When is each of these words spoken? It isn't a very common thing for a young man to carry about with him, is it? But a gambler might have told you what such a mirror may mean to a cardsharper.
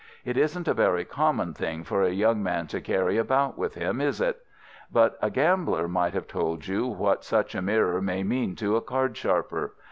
It 0.25 0.35
isn't 0.35 0.67
a 0.67 0.73
very 0.73 1.05
common 1.05 1.53
thing 1.53 1.83
for 1.83 2.01
a 2.01 2.09
young 2.09 2.41
man 2.41 2.65
to 2.69 2.81
carry 2.81 3.19
about 3.19 3.55
with 3.55 3.75
him, 3.75 4.01
is 4.01 4.19
it? 4.19 4.43
But 4.91 5.15
a 5.21 5.29
gambler 5.29 5.87
might 5.87 6.15
have 6.15 6.27
told 6.27 6.65
you 6.65 6.87
what 6.87 7.23
such 7.23 7.53
a 7.53 7.61
mirror 7.61 8.01
may 8.01 8.23
mean 8.23 8.55
to 8.55 8.75
a 8.75 8.81
cardsharper. 8.81 9.73